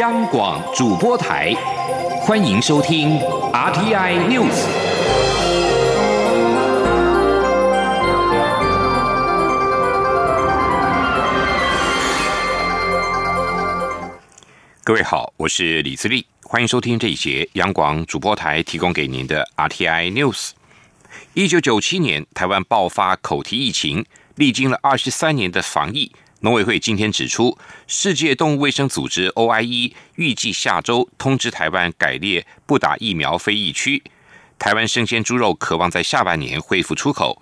[0.00, 1.54] 央广主播台，
[2.22, 3.16] 欢迎收听
[3.52, 4.50] RTI News。
[14.82, 20.50] 各位好，我是李自立，欢迎收听这一节央广主播台提供给您的 RTI News。
[21.34, 24.04] 一九九七年，台湾爆发口蹄疫情，
[24.34, 26.10] 历经了二十三年的防疫。
[26.44, 27.56] 农委会今天指出，
[27.86, 34.02] 世界动物卫生组织 OIE 预计下周通知台湾改列不打疫苗非疫区。
[34.58, 37.40] 台湾生鲜猪肉渴望在下半年恢复出口。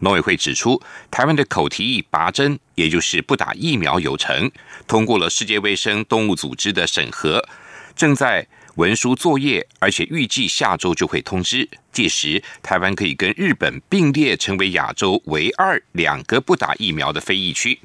[0.00, 0.82] 农委会指出，
[1.12, 4.50] 台湾的口蹄疫拔针，也就是不打疫苗有成，
[4.88, 7.48] 通过了世界卫生动物组织的审核，
[7.94, 11.68] 正在文书作业，而且预计下周就会通知。
[11.92, 17.78] 届时，台湾可以跟日本并列，成为亚洲唯二两个不打疫苗的非疫区。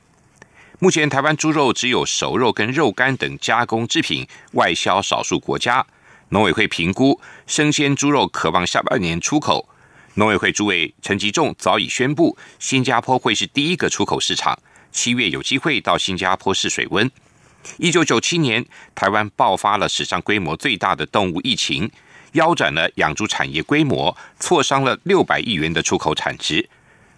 [0.80, 5.86] 目前，台湾猪肉只有熟肉跟肉干等加工制品外销少数国家。
[6.30, 9.70] 农委会评估，生鲜猪肉渴望下半年出口。
[10.16, 14.60] 农委会主委陈吉仲早已宣布，新加坡会是第一个出口市场，
[14.92, 17.10] 七月有机会到新加坡试水温。
[17.78, 21.90] 一九九七年，台湾爆发了史上规模最大的动物疫情，
[22.34, 26.68] 腰斩了养猪产业规模，挫伤了六百亿元的出口产值。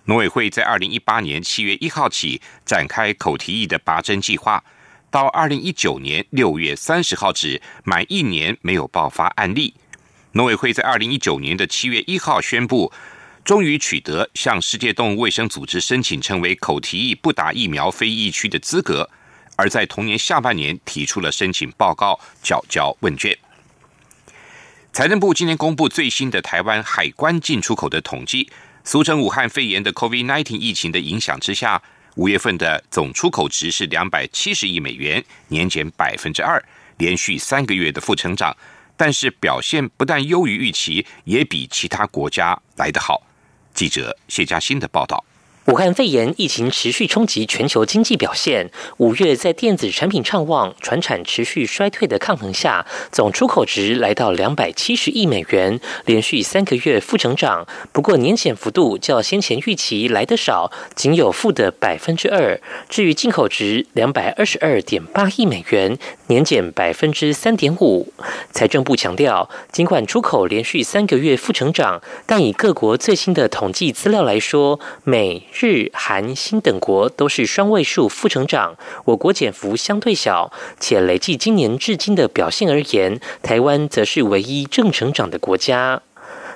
[0.07, 4.63] 农委会在二零一八年七月一号起展开口蹄疫的拔针计划，
[5.11, 9.73] 到二零一九年六月三十号止，满一年没有爆发案例。
[10.31, 12.93] 农委会在二零一九年的七月一号宣布，
[13.43, 19.09] 终于取得向世界动物卫生组织申请成为口蹄疫不打疫苗非疫区的资格，
[19.57, 23.37] 而在同年下半年提出了申请报告，缴交问卷。
[24.93, 28.49] 财政部今年公布最新的台湾海关进出口的统计，
[28.87, 31.83] 俗称武汉肺炎的 COVID-19 疫情的影响之下，
[32.15, 36.63] 五月份的总出口值是两百七十亿美元，年减百分之二，
[36.95, 38.55] 连续三个月的负成长。
[38.95, 43.21] 但是表现不但优于预期，也比其他国家来得好。
[43.73, 45.21] 记者谢佳欣的报道。
[45.67, 48.69] 武汉肺炎疫情持续冲击全球经济表现。
[48.99, 57.67] 五月在电子产品畅旺、船产持续衰退的抗衡下，总出口值来到两百七十亿美元，连续三个月负成长。
[57.91, 62.57] 不过年减幅度较先前预期来得少，仅有负的百分之二。
[62.87, 65.97] 至于进口值两百二十二点八亿美元，
[66.27, 68.13] 年减百分之三点五。
[68.53, 75.43] 财政部强调，尽管出口连续三个月负成长，但以各国最新的统计资料来说，美。
[75.59, 78.75] 日、韩、新等国都是双位数负成长，
[79.05, 86.01] 我国减幅相对小，且累计今年至今的表现而言，台湾则是唯一正成长的国家。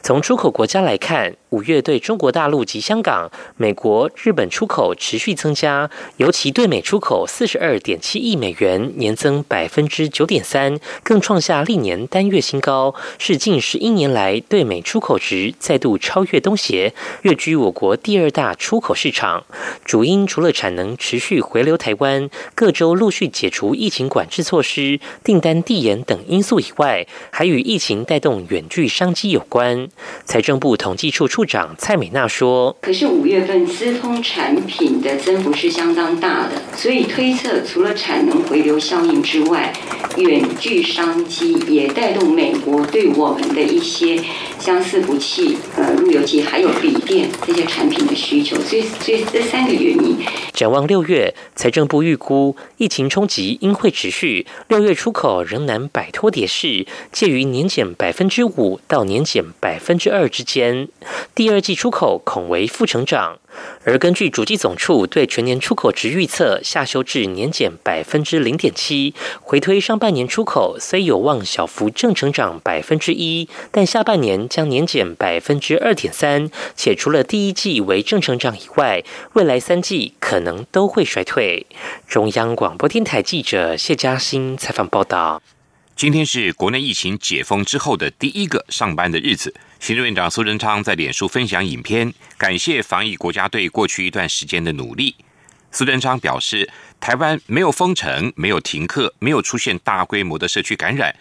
[0.04, 19.44] 从出口国家来看，五月对中国大陆及香港、美国、日本出口持续增加，尤其对美出口四十二点七亿美元，年增百分之九点三，更创下历年单月新高，是近十一年来对美出口值再度超越东协，跃居我国第二大出口市场。
[19.86, 29.91] 主因除了产能持续回流台湾，各州陆续解除疫情管制措施、订单递延等因素以外，还与疫情带动远距商机有关。
[30.26, 39.74] 财政部统计处处长蔡美娜说：“可是五月份资通产品的增幅是相当大的，所以推测除了产能回流效应之外，
[40.18, 44.24] 远距商机也带动美国对我们的一些
[44.60, 48.56] 相似不器、呃路由器还有笔电这些产品的需求。
[48.62, 50.18] 所以，所以这三个原因。
[50.54, 60.88] 展望六月，财政部预估疫情冲击应会持续，六月出口仍难摆脱跌势，介于年减百分之五到年减百。”分之二之间，
[61.36, 63.40] 第二季出口恐为负成长。
[63.84, 69.14] 而根据主计总处对全年出口值预测，下修至年减百分之零点七。
[69.42, 76.50] 回推上半年出口虽有望小幅正成长百分之一，但下半年将年减百分之二点三。
[76.76, 79.04] 且除了第一季为正成长以外，
[79.34, 81.66] 未来三季可能都会衰退。
[82.08, 85.42] 中央广播电台记者谢嘉欣采访报道。
[85.94, 89.54] 今天是国内疫情解封之后的第一个上班的日子。
[89.82, 95.16] 行政院长苏贞昌在脸书分享影片，感谢防疫国家队过去一段时间的努力。
[95.72, 96.70] 苏贞昌表示，
[97.00, 101.16] 台湾没有封城，没有停课，没有出现大规模的社区感染，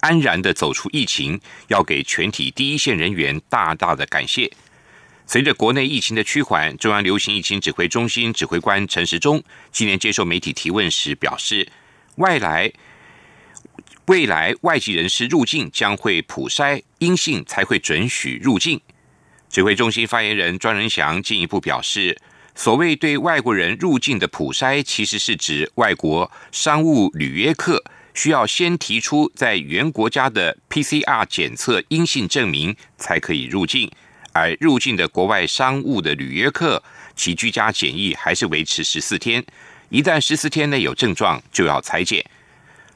[0.00, 4.52] 安然的走出疫情，要给全体第一线人员大大的感谢。
[5.26, 11.66] 随着国内疫情的趋缓，中央流行疫情指挥中心指挥官陈时中今年接受媒体提问时表示，
[12.16, 12.70] 外来。
[14.12, 18.78] 未来外籍人士入境将会普筛阴性才会准许入境。
[19.48, 22.14] 指挥中心发言人庄仁祥进一步表示，
[22.54, 27.82] 所谓对外国人入境的普筛，其实是指外国商务旅约客，
[28.12, 33.90] 需要先提出在原国家的 PCR 检测阴性证明才可以入境，
[34.34, 36.82] 而入境的国外商务的旅约客，
[37.16, 39.42] 其居家检疫还是维持十四天，
[39.88, 42.22] 一旦十四天内有症状就要裁剪。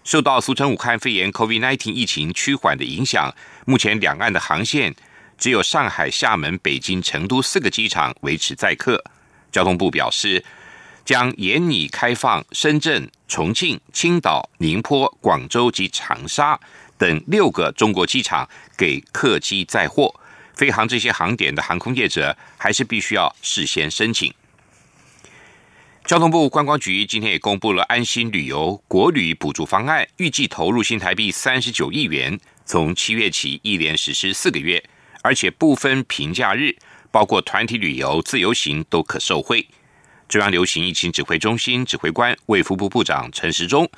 [0.07, 3.35] 受到俗称武汉肺炎 （COVID-19） 疫情趋缓的影响，
[3.67, 4.95] 目前两岸的航线
[5.37, 9.05] 只有上海、厦门、北京、成都四个机场维持载客。
[9.53, 10.43] 交通部表示。
[11.07, 16.59] 将严拟开放深圳、重庆、青岛、宁波、广州及长沙
[16.99, 20.13] 等六个中国机场给客机载货，
[20.57, 24.35] 飞航这些航点的航空业者还是必须要事先申请。
[26.07, 34.81] 交通部观光局今天也公布了安心旅游国旅补助方案，预计投入新台币三十九亿元，从七月起一连实施四个月，
[35.23, 36.77] 而且不分平假日，
[37.11, 39.67] 包括团体旅游、自由行都可受惠。
[40.29, 43.91] 中央流行疫情指挥中心指挥官卫福部部长陈时中，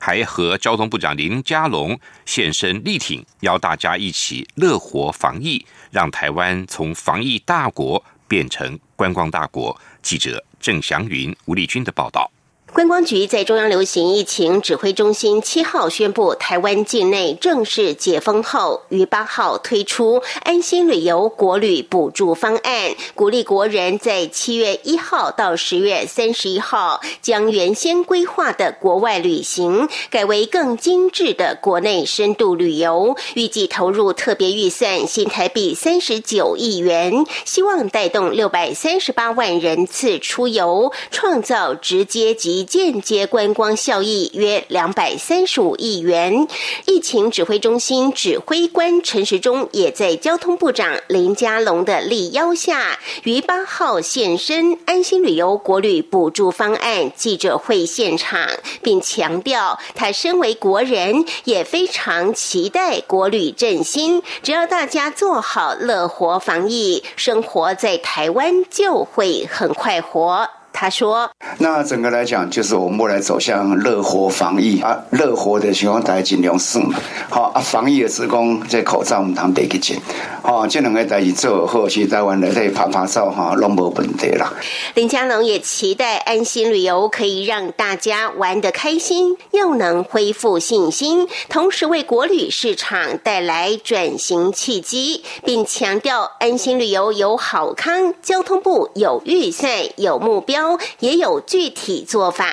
[0.00, 1.96] 还和交通部长林佳龙
[2.26, 9.80] 现身力挺，邀大家一起乐活防疫，让台湾从防疫大国变成观光大国。
[10.02, 12.33] 记者郑祥云、吴丽君的报道。
[12.74, 46.48] 观光局在中央流行疫情指挥中心七号宣布，台湾境内正式解封后，于八号推出安心旅游国旅补助方案，鼓励国人在七月一号到十月三十一号，将原先规划的国外旅行改为更精致的国内深度旅游，预计投入特别预算新台币三十九亿元，希望带动六百三十八万人次出游，创造直接及间接观光效益约两百三十五亿元。
[46.86, 58.48] 疫情指挥中心指挥官陈时中也在交通部长林佳龙的力邀下，于八号现身安心旅游国旅补助方案记者会现场，
[58.82, 64.22] 并强调他身为国人也非常期待国旅振兴。
[64.42, 70.48] 只要大家做好乐活防疫，生活在台湾就会很快活。
[70.76, 76.98] 他说：“那整个来讲，就是我们未来走向乐活防疫啊，乐活的情况大家尽量省嘛。
[77.30, 79.96] 好啊，防疫的职工这口罩我们谈得给紧。
[80.42, 84.52] 好，这两个代志做好，其实台湾来在拍拍照哈，拢无问题啦。”
[84.94, 100.63] 林佳龙也期待安心旅游可以让大家玩得开心，又能恢复信心，同时为国旅市场带来转型契机，并强调安心旅游有好康，交通部有预算有目标。
[100.98, 102.46] 也有具体做法，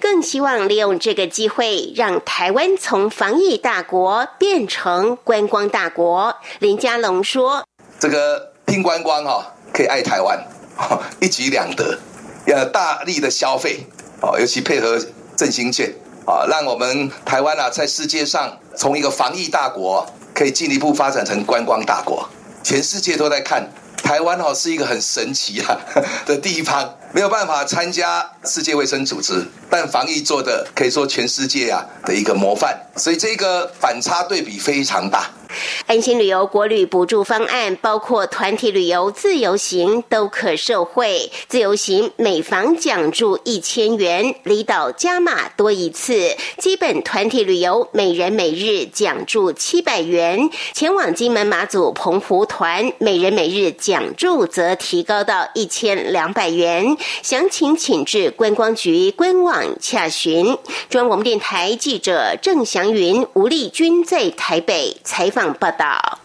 [0.00, 6.34] 更希望利用这个机会，让台湾从防疫大国变成观光大国。
[6.58, 7.64] 林佳龙说
[7.98, 10.38] ：“这个拼观光哈，可以爱台湾，
[11.20, 11.98] 一举两得，
[12.46, 13.86] 要大力的消费
[14.20, 14.98] 哦，尤其配合
[15.36, 15.92] 振兴券
[16.26, 22.28] 啊，让我们台湾啊，在世界上从一个防疫大国，可以进一步发展成观光大国，
[22.62, 23.68] 全世界都在看。”
[24.00, 25.76] 台湾哦是一个很神奇啊
[26.24, 35.30] 的地方，没有办法参加世界卫生组织，但防疫做的可以说全世界啊的一个模范，所以这个反差对比非常大。
[35.86, 41.32] 安心旅游国旅补助方案包括团体旅游、自由行都可受惠。
[41.48, 46.36] 自由行每房奖助一千元，离岛加码多一次。
[46.58, 56.97] 基本团体旅游每人每日奖助七百元，前往金门、马祖、澎湖团每人每日奖助则提高到一千两百元。
[57.22, 60.44] 详情请至观光局官网洽询。
[60.88, 65.52] 中央广播电台记者郑祥云、吴丽君在台北采访。
[65.54, 66.20] 报道：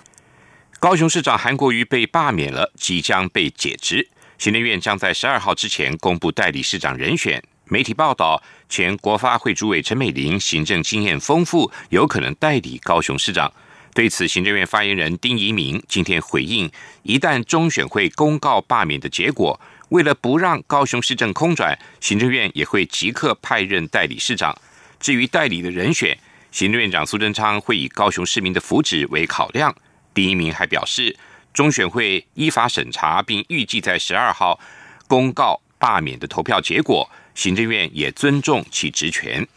[0.80, 4.10] 高雄市长韩国瑜被罢免了，即将被解职。
[4.38, 7.42] 行政院将在十二号之前公布代理市长人选。
[7.66, 13.52] 媒体报道，前国发会主委陈美玲行政经验丰富，有可能代理高雄市长。
[13.94, 16.70] 对此，行政院发言人丁仪明今天回应：
[17.04, 19.60] 一旦中选会公告罢免的结果，
[19.94, 24.60] 为了不让高雄市政空转，行政院也会即刻派任代理市长。
[25.00, 26.18] 至于代理的人选，
[26.52, 29.76] 行政院长苏贞昌会以高雄市民的福祉为考量。
[30.12, 31.16] 第一名还表示，
[31.54, 34.60] 中选会依法审查，并预计在十二号
[35.08, 37.08] 公告罢免的投票结果。
[37.36, 39.48] 行政院也尊重其职权。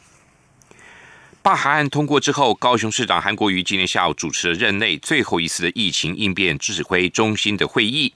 [1.40, 8.12] 罢韩案通过之后，高雄市长韩国瑜今天下午主持了任内最后一次的疫情应变指挥中心的会议。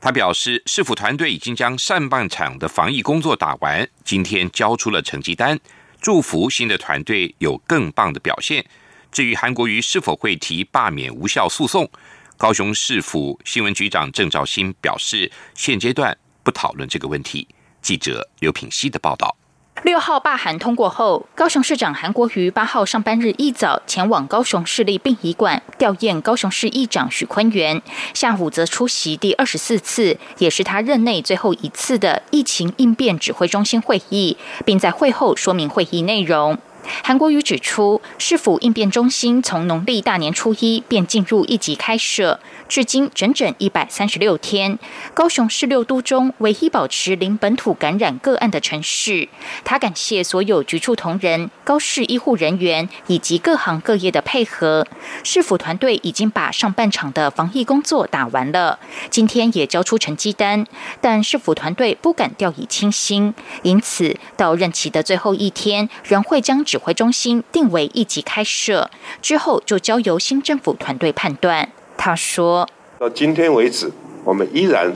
[0.00, 5.58] 他表示，市府团队已经将上半场的防疫工作打完，今天交出了成绩单。
[6.00, 8.64] 祝福新的团队有更棒的表现。
[9.10, 11.90] 至于韩国瑜是否会提罢免无效诉讼，
[12.36, 17.48] 高雄市府新闻局长郑兆新表示，现阶段不讨论这个问题。
[17.82, 19.36] 记者刘品希的报道。
[19.84, 27.80] 六号罢韩通过后，高雄市长韩国瑜八号上班日一早前往高雄市立殡仪馆吊唁高雄市议长许坤元，
[28.12, 36.58] 下午则出席第二十四次，也是他任内最后一次的疫情应变指挥中心会议，并在会后说明会议内容。
[37.02, 44.78] 韩国瑜指出，市府应变中心从农历大年初一便进入一级开设，至今整整一百三十六天。
[45.14, 49.28] 高雄是六都中唯一保持零本土感染个案的城市。
[49.64, 54.86] 他感谢所有局处同仁、高市医护人员以及各行各业的配合。
[55.22, 58.78] 市府团队已经把上半场的防疫工作打完了，
[59.10, 60.66] 今天也交出成绩单，
[61.00, 71.68] 但市府团队不敢掉以轻心，因此到任期的最后一天，仍会将指挥中心定为一级开设，之后就交由新政府团队判断。
[71.96, 72.68] 他说
[72.98, 73.90] ：“到今天为止，
[74.24, 74.92] 我们依然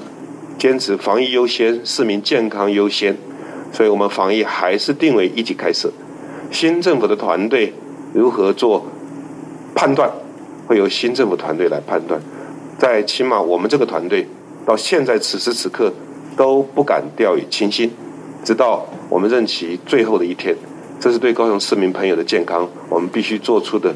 [0.56, 3.16] 坚持防疫优先、市民健康优先，
[3.72, 5.92] 所以我们防疫还是定为一级开设。
[6.50, 7.72] 新政府的团队
[8.14, 8.86] 如何做
[9.74, 10.10] 判断，
[10.66, 12.20] 会由新政府团队来判断。
[12.78, 14.28] 在起码我们这个团队
[14.64, 15.92] 到现在此时此刻
[16.36, 17.90] 都不敢掉以轻心，
[18.44, 20.54] 直到我们任期最后的一天。”
[21.02, 23.92] 这是对高雄市民朋友的健康，我们必须做出的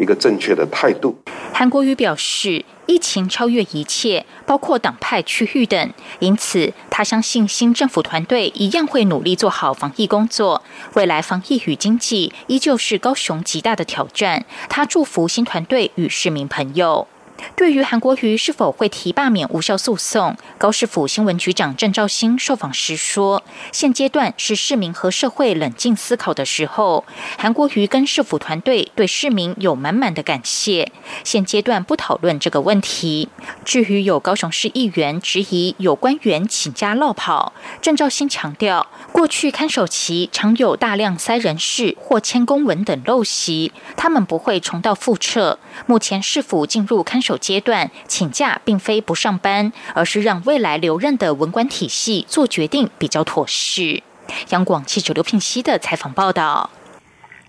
[0.00, 1.14] 一个正确的态度。
[1.52, 10.62] 韩国瑜表示，疫情超越一切，包括党派、区域等，因此他相信新政府团队一样会努力做好防疫工作。
[10.94, 14.46] 未来防疫与经济依旧是高雄极大的挑战。
[14.70, 17.06] 他祝福新团队与市民朋友。
[17.54, 27.04] 对于韩国瑜是否会提罢免无效诉讼，高市府新闻局长郑兆兴受访时说：“现阶段是市民和社会冷静思考的时候。
[27.38, 30.92] 韩国瑜跟市府团队对市民有满满的感谢。
[31.24, 33.28] 现阶段不讨论这个问题。
[33.64, 45.58] 至于有高雄市议员质疑有官员请假落跑，郑兆兴强调，过去看守期常有大量塞人事或签公文等陋习，他们不会重蹈覆辙。
[45.84, 47.20] 目前市府进入看。
[47.26, 54.00] 守阶段请假并非不上班，而是让未来留任的文官体系做决定比较妥适。
[54.50, 56.70] 央广记者刘聘熙的采访报道。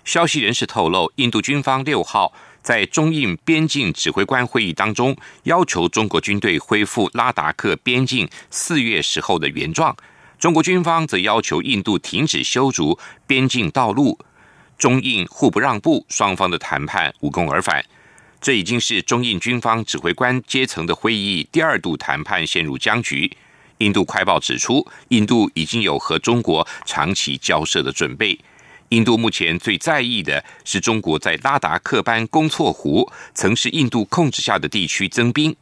[0.04, 9.96] 消息人士透露，印度军方六号在中印边境指挥官会议当中，要求中国军队恢复拉达克边境四月时候的原状。
[10.40, 14.18] 中国军方则要求印度停止修筑边境道路，
[14.76, 17.84] 中印互不让步，双方的谈判无功而返。
[18.40, 23.30] 这已经是中印军方指挥官阶层的会议第二度谈判陷入僵局。
[23.78, 28.38] 印度快报指出，印度已经有和中国长期交涉的准备。
[28.88, 35.54] 印度目前最在意的是中国在拉达克班公错湖曾是印度控制下的地区增兵。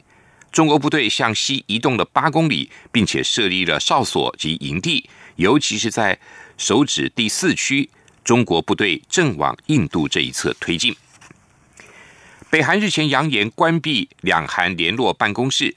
[0.51, 6.17] 中国部队向西移动了八公里，并且设立了哨所及营地，尤其是在
[6.57, 7.89] 手指第四区，
[8.23, 10.95] 中国部队正往印度这一侧推进。
[12.49, 15.75] 北韩日前扬言关闭两韩联络办公室。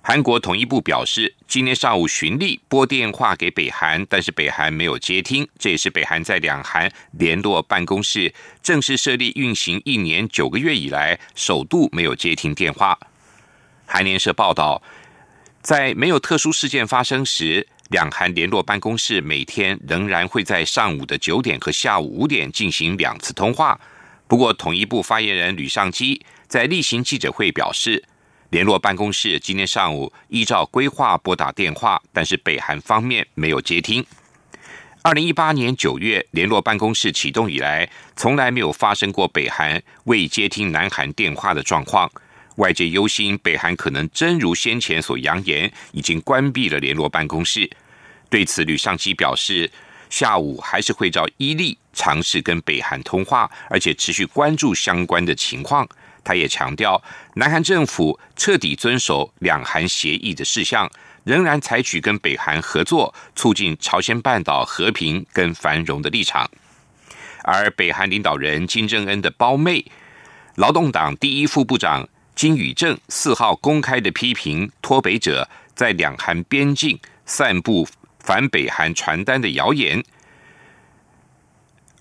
[0.00, 5.46] 韩国统一部表示，今天上午循例拨电话给北韩，但是北韩没有接听。
[5.58, 6.88] 这也是北韩在两韩
[7.18, 12.96] 联络办公室正式设立运行一年九个月以来，首度没有接听电话。
[13.84, 14.80] 韩联社报道，
[15.60, 23.80] 在没有特殊事件发生时，两韩联络办公室每天仍然会在上午的九点和下午五点进行两次通话。
[24.32, 28.02] 不过，统一部发言人吕尚基在例行记者会表示，
[28.48, 34.02] 联络办公室今天上午依照规划拨打电话，但是北韩方面没有接听。
[35.02, 37.86] 二零一八年九月联络办公室启动以来，
[38.16, 42.10] 从来没有发生过北韩未接听南韩电话的状况。
[42.56, 47.70] 外界忧心北韩可能真如先前所扬言，已经关闭了联络办公室。
[48.30, 49.70] 对此，吕尚基表示。
[50.08, 55.88] 下午还是会照伊利尝试跟北韩通话，而且持续关注相关的情况。
[56.24, 57.02] 他也强调，
[57.34, 60.88] 南韩政府彻底遵守两韩协议的事项，
[61.24, 66.48] 仍然采取跟北韩合作、促进朝鲜半岛和平跟繁荣的立场。
[67.42, 69.84] 而北韩领导人金正恩的胞妹、
[70.54, 77.88] 劳动党第一副部长金宇正四号公开的批评脱北者在两韩边境散布。
[78.20, 80.00] 反北韩传单的谣言，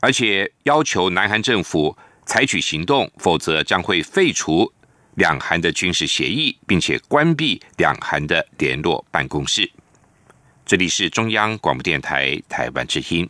[0.02, 4.72] 而且要求南韩政府采取行动，否则将会废除
[5.16, 9.72] 两韩的军事协议，并且关闭两韩的联络办公室。
[10.66, 13.30] 这里是中央广播电台台湾之音。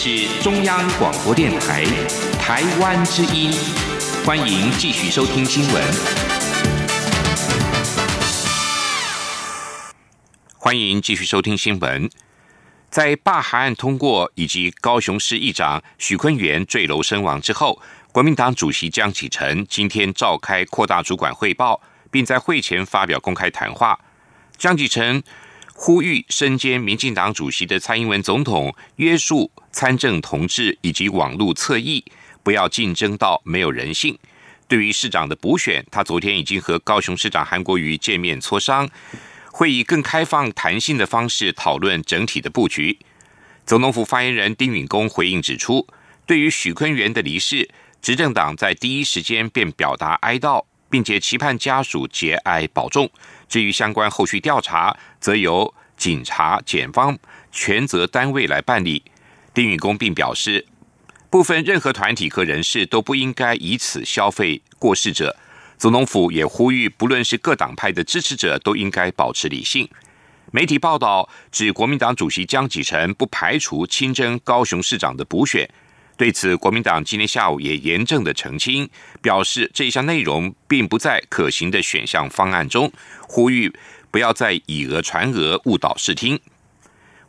[0.00, 1.84] 是中央广播电台
[2.40, 3.50] 台湾之音，
[4.24, 5.82] 欢迎继续收听新闻。
[10.56, 12.08] 欢迎继续收听新闻。
[12.88, 23.98] 在罢韩案通过以及高雄市议长许坤元坠楼身亡之后，国民党主席江启臣今天召开扩大主管汇报，并在会前发表公开谈话。
[24.56, 25.24] 江启臣。
[25.80, 32.04] 呼吁身兼民进党主席的蔡英文总统约束参政同志以及网络侧翼，
[32.42, 34.18] 不要竞争到没有人性。
[34.66, 38.90] 对于市长的补选，他昨天已经和高雄市长韩国瑜见面磋商，
[39.52, 42.98] 会以更开放、弹性的方式讨论整体的布局。
[43.64, 45.86] 总统府发言人丁允恭回应指出，
[46.26, 47.70] 对于许坤元的离世，
[48.02, 53.08] 执政党在第一时间便表达哀悼，并且期盼家属节哀保重。
[53.48, 57.18] 至于相关后续调查，则由警察、检方
[57.50, 59.02] 全责单位来办理。
[59.54, 60.66] 丁允恭并表示，
[61.30, 65.36] 部分任何团体和人士都不应该以此消费过世者。
[65.76, 69.88] 总统府也呼吁，不论是各党派的支持者，都应该保持理性。
[70.50, 75.68] 媒体报道指，国民党主席江启臣不排除亲征高雄市长的补选。
[76.18, 78.90] 对此，国民党今天下午也严正的澄清，
[79.22, 83.72] 表示这一项内容并不在可行的选项方案中，呼吁
[84.10, 86.40] 不要再以讹传讹，误导视听。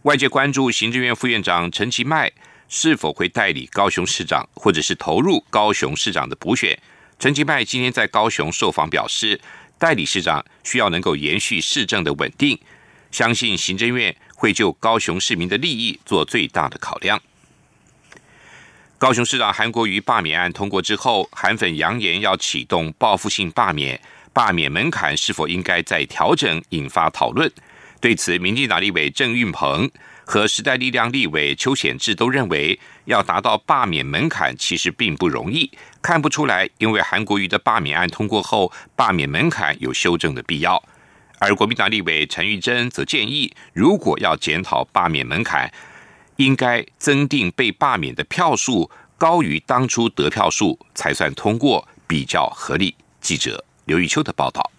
[0.01, 2.31] 外界关注行政院副院长陈其迈
[2.67, 6.75] 是否会代理高雄市长，或者是投入高雄市长的补选。
[7.19, 9.39] 陈其迈今天在高雄受访表示，
[9.77, 12.57] 代理市长需要能够延续市政的稳定，
[13.11, 17.21] 相信行政院会就高雄市民的利益做最大的考量。
[18.99, 23.97] 高雄市长韩国瑜罢免案通过之后，韩粉扬言要启动报复性罢免，
[24.33, 27.49] 罢免门槛是否应该再调整，引发讨论。
[28.01, 29.89] 对此，民进党立委郑运鹏
[30.25, 35.71] 和时代力量立委邱显志都认为，要达到罢免门槛其实并不容易，
[36.01, 40.83] 看不出来，因为韩国瑜的罢免案通过后，罢免门槛有修正的必要。
[41.39, 45.71] 而国民党立委陈玉珍则建议，如果要检讨罢免门槛，
[46.39, 52.95] 应该增订被罢免的票数高于当初得票数才算通过，比较合理。
[53.19, 54.71] 记者刘玉秋的报道。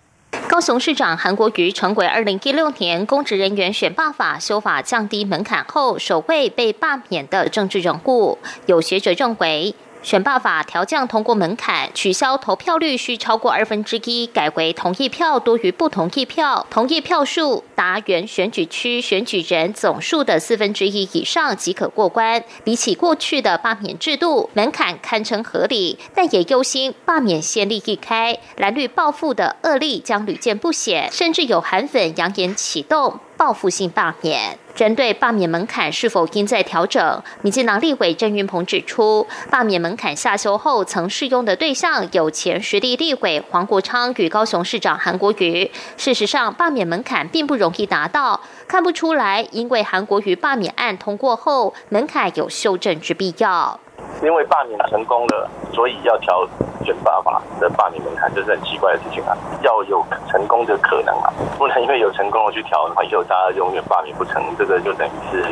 [0.49, 8.39] 高雄市长韩国瑜成为二零一六年公职人员选罢法修法降低门槛后首位被罢免的政治人物。
[8.65, 9.75] 有学者认为。
[10.03, 22.43] 选罢法调降通过门槛，取消投票率需超过二分之一，改为同意票多于不同意票，同意票数达原选举区选举人总数的四分之一以上即可过关。
[22.65, 33.21] 比起过去的罢免制度，门槛堪称合理，但也忧心罢免先例一开，蓝绿报复的恶例将屡见不鲜，甚至有韩粉扬言启动。
[33.37, 45.71] 报复性罢免，针对罢免门槛是否应在调整，民进党立委郑云鹏指出，罢免门槛下修后曾适用的对象有前实力立委黄国昌与高雄市长韩国瑜。
[45.97, 53.79] 事实上，罢免门槛并不容易达到，看不出来，因为韩国瑜罢免案通过后，门槛有修正之必要。
[54.23, 56.47] 因为罢免成功了，所以要调
[56.85, 59.37] 选罢法的罢免门槛，这是很奇怪的事情啊！
[59.63, 65.47] 要有成功的可能啊，不能因为有成功了去调的话，以后大家永远罢免不成，这个就等于是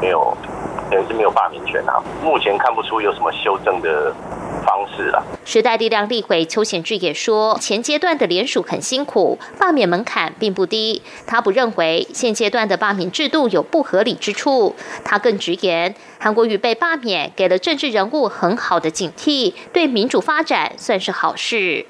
[0.00, 0.36] 没有，
[0.90, 2.02] 等于是没有罢免权啊。
[2.22, 4.14] 目前看不出有什么修正的。
[4.64, 5.22] 方式了。
[5.44, 11.02] 时代力量立委邱显志也说，前阶段的联署很辛苦，罢免门槛并不低。
[11.24, 14.74] 他不认为现阶段的罢免制度有不合理之处。
[15.04, 21.86] 他更直言，韩国瑜被罢免，给了政治人物很好的警惕，对民主发展算是好事。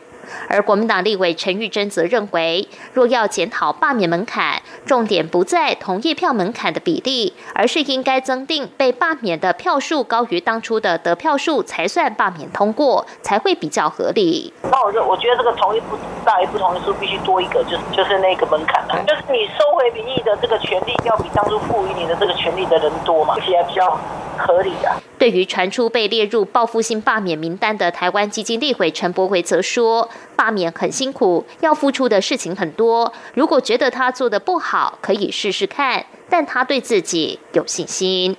[0.48, 14.52] 而国民党立委陈玉珍则认为，若要检讨罢免门槛，重点不在同意票门槛的比例，而是应该增订被罢免的票数高于当初的得票数才算罢免通过，才会比较合理。
[14.62, 23.98] 那我就我觉得这个同意不大于不同意数必须多一个，就是就是那个门槛了，就是你收回民意的这个权利要比当初赋予你的这个权利的人多嘛，起来比较
[24.38, 24.96] 合理啊。
[25.18, 30.08] 对于传出被列入报复性罢免名单的台湾基金立委陈柏维则说。
[30.34, 33.12] 罢免很辛苦，要付出的事情很多。
[33.34, 38.36] 如果觉得他做的不好，可以试试看，但他对自己有信心。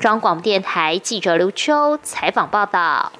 [0.00, 3.12] 中广电台记者刘秋采访报道。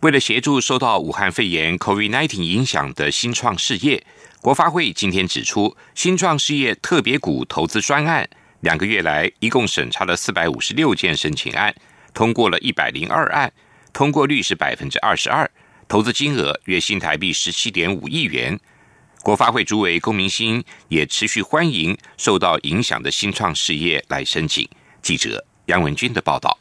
[0.00, 4.04] 为了协助受到武汉肺炎 （COVID-19） 影响的新创事业，
[4.42, 8.28] 国发会今天指出，新创事业特别股投资专案
[8.60, 11.74] 两个月来一共审查了四百五十六件申请案，
[12.12, 13.50] 通过了一百零二案，
[13.94, 15.50] 通过率是百分之二十二。
[15.88, 18.58] 投资金额约新台币十七点五亿元。
[19.22, 24.68] 国发会主委龚明鑫也持续欢迎受到影响的新创事业来申请。
[25.00, 26.58] 记者杨文军的报道。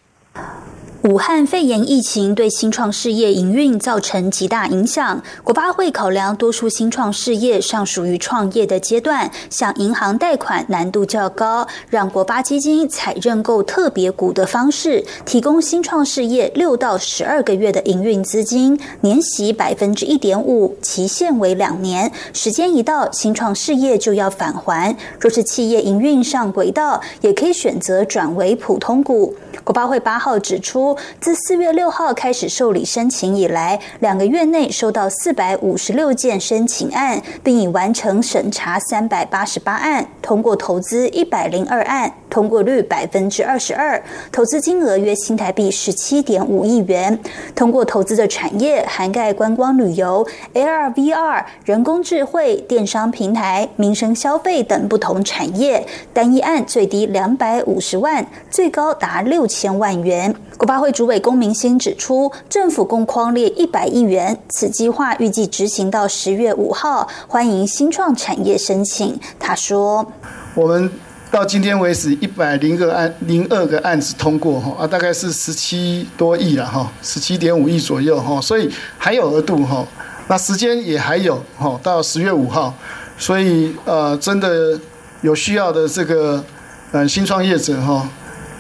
[1.04, 5.22] 武汉肺炎疫情对新创事业营运造成极大影响。
[5.44, 22.10] 国发会考量多数新创事业尚属于创业的阶段，向银行贷款难度较高，让国发基金采认购特别股的方式，提供新创事业六到十二个月的营运资金，年息百分之一点五，期限为两年。
[22.32, 24.96] 时间一到，新创事业就要返还。
[25.20, 29.36] 若是企业营运上轨道，也可以选择转为普通股。
[29.64, 47.20] 国发会八号指出，自四月六号开始受理申请以来，两个月内收到四百五十六件申请案，并已完成审查三百八十八案，通过投资一百零二案，通过率百分之二十二，投资金额约新台币十七点五亿元。
[47.54, 59.44] 通过投资的产业涵盖观光旅游、AR、VR、人工智慧、电商平台、民生消费等不同产业，单一案最低两百五十万，最高达六。
[59.46, 69.20] 千万元，国发会主委龚明鑫指出，政府共框列一百亿元，此计划预计执行到十月五号，欢迎新创产业申请。
[69.38, 70.08] 他说
[70.56, 70.90] ：“我们
[71.32, 79.86] 到今天为止，一百零个案零二个案子通过哈啊，大概是十七多亿了哈，十七点五亿左右哈，所以还有额度哈，
[80.28, 82.74] 那时间也还有哈，到十月五号，
[83.18, 84.80] 所以呃，真的
[85.22, 86.44] 有需要的这个
[86.92, 88.08] 嗯新创业者哈。”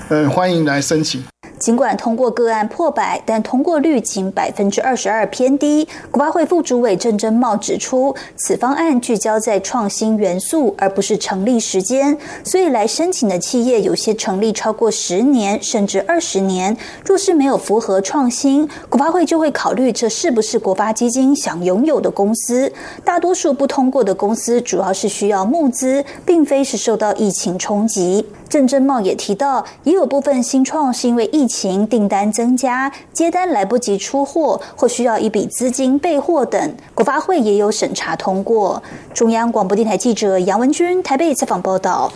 [0.09, 1.23] 嗯，欢迎来申请。
[1.63, 5.87] 尽管通过个案破百，但通过率仅百分之二十二，偏低。
[6.11, 16.75] 国发会副主委郑珍茂指出，此方案聚焦在创新元素，而不是成立时间，所以来申请的企业有些成立超过十年甚至二十年。
[17.05, 22.69] 若是没有符合创新，国发会就会考虑这是不是国发基金想拥有的公司。
[23.05, 28.25] 大多数不通过的公司，主要是需要募资，并非是受到疫情冲击。
[28.49, 31.52] 郑珍茂也提到，也有部分新创是因为疫情
[31.87, 38.81] 订单增加，接单来不及出货，或需要一笔资金备货等，国发会也有审查通过。
[39.13, 42.11] 中央广播电台记者杨文君台北采访报道。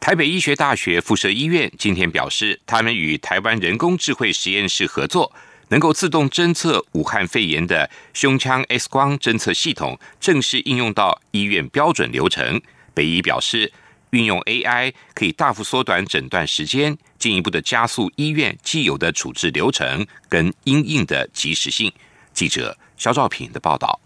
[0.00, 5.32] 台北医学大学附设医院今天表示，他们与台湾人工智慧实验室合作，
[5.68, 12.60] 能够自动侦测武汉肺炎的胸腔 X 光侦测系统正式应用到医院标准流程。
[12.92, 13.72] 北医表示。
[14.10, 21.92] 运用 AI 可以大幅缩短诊断时间，进一步的加速医院既有的处置流程跟应应的及时性。
[22.32, 24.00] 记者肖兆平的报道。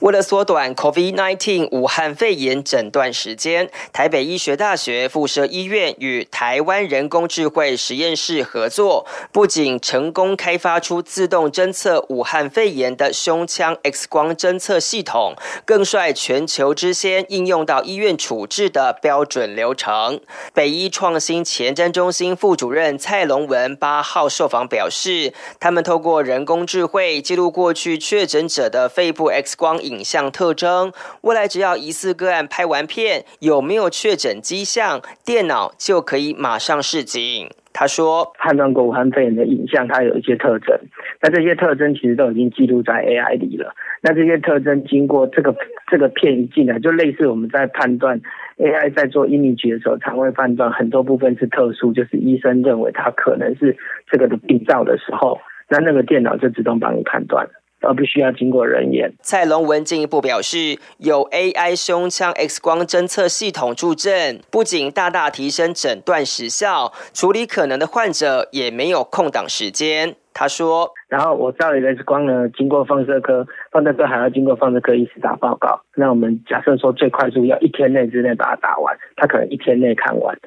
[0.00, 20.20] 为了缩短 COVID-19 武汉肺炎诊断时间，台北医学大学附设医院与台湾人工智慧实验室合作，不仅成功开发出自动侦测武汉肺炎的胸腔 X 光侦测系统，更率全球之先应用到医院处置的标准流程。
[20.52, 29.80] 北医创新前瞻中心副主任蔡龙文八号受访表示，他们透过人工智慧记录过去确诊者的肺部 X 光。
[29.86, 37.48] 影像特征，未来只要疑似个案拍完片，有没有确诊迹象，电脑就可以马上示警。
[37.78, 40.74] 他说，判断过武汉肺炎的影像，它有一些特征，
[41.20, 43.74] 那这些特征其实都已经记录在 AI 里了。
[44.00, 45.54] 那这些特征经过这个
[45.90, 48.18] 这个片一进来，就类似我们在判断
[48.56, 53.76] AI 在做 image 的时候，常会判断很多部分是特殊，就是医生认为它可能是
[54.10, 57.46] 这个的病灶的时候，那那个电脑就自动帮你判断。
[57.80, 59.12] 而不需要经过人眼。
[59.20, 70.16] 蔡龙文进一步表示，有 AI 胸腔 X 光侦测系统助阵，不仅大大提升诊断时效，处理可能的患者也没有空档时间。
[70.32, 75.80] 他说：“然后我照一个 X 光呢，经过放射科，放射科还要经过放射科医师打报告。
[75.94, 80.38] 那我们假设说最快速要一天内之内把它打完，他可能一天内看完。”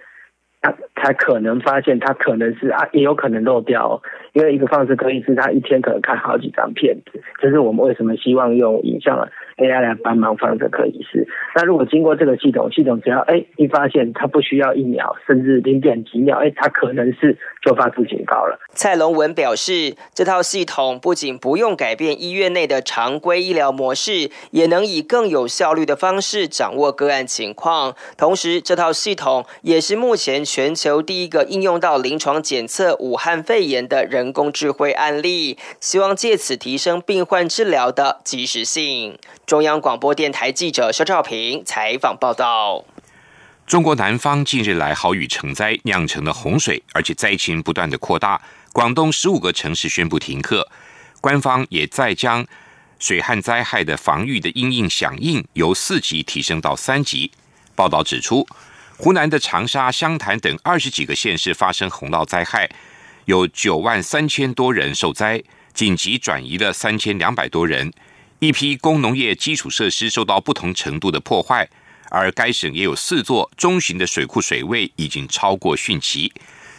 [0.61, 4.01] 他才可能发现，他可能是啊，也有可能漏掉，
[4.33, 11.27] 因为一个放射科医师他一天可能看好几张片子，这是我们为什么希望用影像 AI 来帮忙放射科医师。
[11.55, 18.59] 那如果经过这个系统，系统只要哎一发现它不需要一秒，甚至零点几秒，哎，它可能是就发出警告了。
[18.71, 27.95] 蔡龙文表示，这套系统不仅不用改变医院内的常规医疗模式，也能以更有效率的方式掌握个案情况。
[28.17, 30.39] 同时，这套系统也是目前。
[30.49, 39.17] 全球第一个应用到临床检测武汉肺炎的人工智慧案例，希望借此提升病患治疗的及时性。
[39.49, 42.85] 中央广播电台记者肖兆平采访报道。
[43.65, 48.39] 中国南方近日来豪雨成灾，酿成了洪水，而且灾情不断的扩大。
[48.71, 50.69] 广东十五个城市宣布停课，
[51.19, 52.45] 官方也再将
[52.99, 57.31] 水旱灾害的防御的应应响应由四级提升到三级。
[57.73, 58.45] 报道指出。
[58.99, 62.69] 湖南的长沙、湘潭等二十几个县市发生洪涝灾害，
[63.25, 65.41] 有九万三千多人受灾，
[65.73, 67.91] 紧急转移了三千两百多人。
[68.39, 71.69] 一批工农业基础设施受到不同程度的破坏，
[72.10, 76.32] 而该省也有四座中型的水库水位已经超过汛期。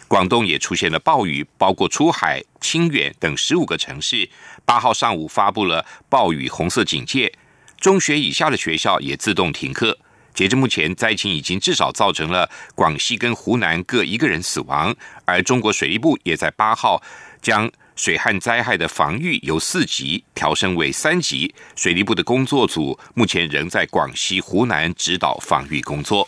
[0.07, 4.27] 广东也出现了暴雨，包括出海、清远等十五个城市，
[4.65, 7.31] 八号上午发布了暴雨红色警戒，
[7.79, 9.99] 中学以下的学校也自动停课。
[10.33, 14.95] 截至目前，灾情已经至少造成了广西跟湖南各一个人死亡，
[15.25, 17.03] 而中国水利部也在八号
[17.39, 17.71] 将。
[18.01, 26.27] 水旱灾害的防御由四级调升为三级，水利部的工作组目前仍在广西、湖南指导防御工作。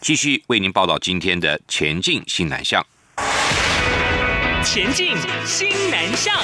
[0.00, 2.82] 继续为您报道今天的前进新南向。
[4.64, 6.34] 前进新南向。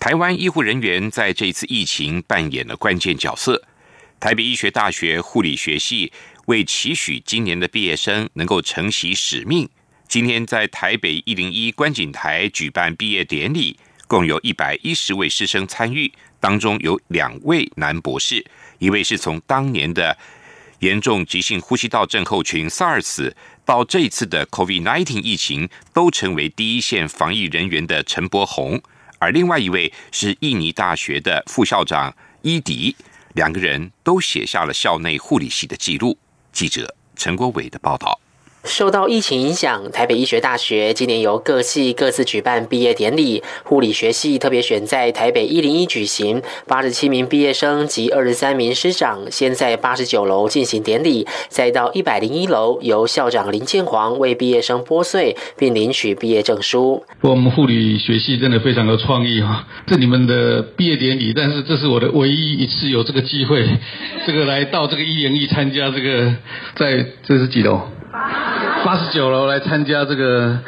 [0.00, 3.62] 台湾医护人员在这次疫情扮演了关键角色。
[4.18, 6.10] 台北医学大学护理学系
[6.46, 9.68] 为期许今年的毕业生能够承袭使命，
[10.08, 16.10] 今天在台北一零一观景台举办毕业典礼，共有一百一十位师生参与，
[16.40, 18.42] 当中有两位男博士，
[18.78, 20.16] 一位是从当年的
[20.78, 23.34] 严重急性呼吸道症候群 SARS
[23.66, 28.82] 到这次的 COVID-19 疫情都成为第一线防疫人员的陈柏宏。
[29.20, 32.96] 而另外一位是印尼大学的副校长伊迪，
[33.34, 36.18] 两个人都写下了校内护理系的记录。
[36.52, 38.18] 记者陈国伟的报道。
[38.64, 43.42] 受到疫情影响，台北医学大学今年由各系各自举办毕业典礼。
[43.64, 57.02] 护理学系特别选在台北一零一举行，八十七名毕业生及二十三名师长先在八十九楼进行典礼，再到一百零一楼由校长林建煌为毕业生拨穗，并领取毕业证书。
[57.22, 63.66] 我们护理学系真的非常有创意哈，这你们的毕业典礼，但是这是我的唯一一次有这个机会，
[64.26, 66.36] 这个来到这个一零一参加这个，
[66.76, 67.80] 在这是几楼？
[68.84, 70.58] 八十九楼来参加这个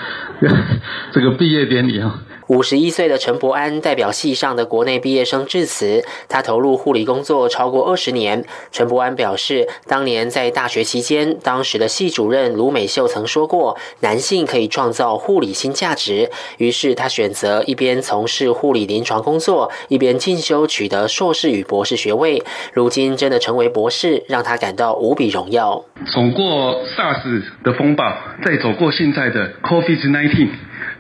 [1.13, 2.21] 这个毕业典礼啊。
[2.53, 8.45] 五十一岁的陈伯安代表系上的国内毕业生致辞，他投入护理工作超过二十年。
[8.71, 16.31] 陈伯安表示，当年在大学期间，当时的系主任卢美秀曾说过，男性可以创造护理新价值。
[16.59, 22.43] 于是他选择一边从事护理临床工作，一边进修，取得硕士与博士学位。
[22.75, 25.83] 如今真的成为博士，让他感到无比荣耀。
[26.13, 30.51] 走过 SARS 的风暴，再走过现在的 COVID-19。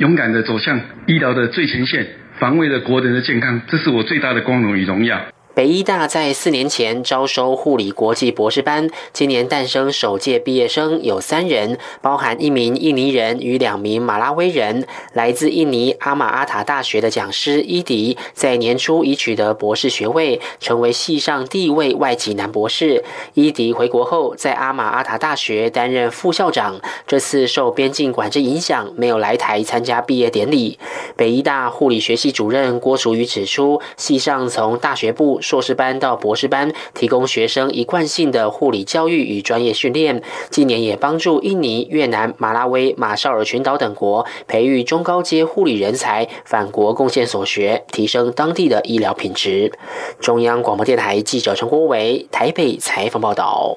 [0.02, 2.04] 勇敢的走向医疗的最前线，
[2.40, 5.26] 防卫了国人的健康，这是我最大的光荣与荣耀。
[5.54, 14.86] 北医大在四年前招收护理国际博士班，今年诞生首届毕业生有三人，包含一名印尼人与两名马拉维人。
[15.12, 23.04] 来自印尼阿马阿塔大学的讲师伊迪，在年初已取得博士学位，成为系上第一位外籍男博士。
[23.34, 26.80] 伊迪回国后，在阿马阿塔大学担任副校长。
[27.06, 30.78] 这次受边境管制影响，没有来台参加毕业典礼。
[31.14, 35.40] 北医大护理学系主任郭淑瑜指出，系上从大学部。
[35.42, 40.22] 硕士班到博士班，提供学生一贯性的护理教育与专业训练。
[40.48, 49.72] 近年也帮助印尼、越南、马拉维、马绍尔群岛等国培育中高阶护理人才，返国贡献所学，提升当地的医疗品质。
[50.20, 53.76] 中央广播电台记者陈国伟台北采访报道。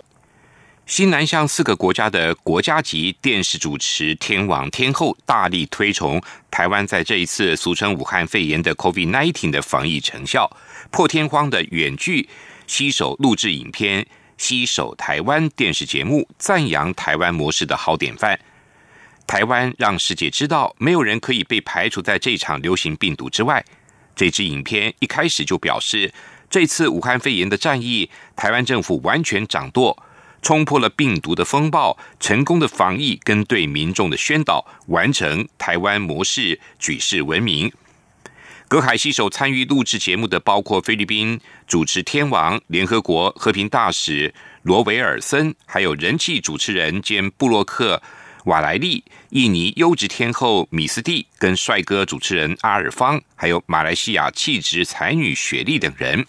[0.85, 10.47] 新南向四个国家的国家级电视主持天王天后大力推崇台湾在这一次俗称武汉肺炎的 COVID-19 的防疫成效。
[10.95, 12.29] 破天荒的远距
[12.67, 18.39] 携手录制影片，携手台湾电视节目，赞扬台湾模式的好典范。
[19.27, 23.61] 台湾让世界知道，没有人可以被排除在这场流行病毒之外。
[24.15, 26.13] 这支影片一开始就表示，
[26.49, 30.01] 这次武汉肺炎的战役，台湾政府完全掌舵，
[30.41, 37.69] 冲破了病毒的风暴，成功的防疫跟对民众的宣导，完成台湾模式，举世闻名。
[38.67, 48.01] 隔海携手参与录制节目的，包括菲律宾主持天王、联合国和平大使罗维尔森，还有人气主持人兼布洛克
[48.45, 56.25] 瓦莱利、印尼优质天后米斯蒂，跟帅哥主持人阿尔方，还有马来西亚气质才女雪莉等人。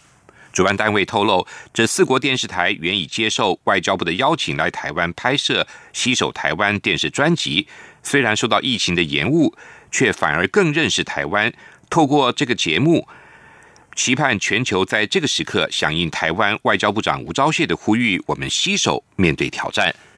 [0.52, 5.62] 主办单位透露，这四国电视台原已接受外交部的邀请来台湾拍摄
[5.94, 7.66] 《携手台湾》电视专辑，
[8.02, 9.54] 虽然受到疫情的延误，
[9.90, 11.52] 却反而更认识台湾。
[11.88, 13.06] 透过这个节目，
[13.94, 19.94] 期盼全球在这个时刻响应台湾外交部长吴钊燮的呼吁，我们携手面对挑战。